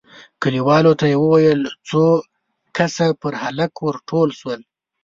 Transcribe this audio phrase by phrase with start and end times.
[0.41, 2.03] کليوالو ته يې وويل، څو
[2.77, 4.59] کسه پر هلک ور ټول شول،